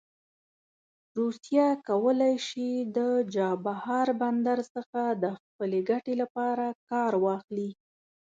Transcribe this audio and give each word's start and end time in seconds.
روسیه 1.17 1.67
کولی 1.87 2.35
شي 2.47 2.69
د 2.97 2.97
چابهار 3.35 4.07
بندر 4.21 4.59
څخه 4.75 5.01
د 5.23 5.25
خپلې 5.39 5.79
ګټې 5.89 6.13
لپاره 6.21 6.65
کار 6.89 7.13
واخلي. 7.25 7.69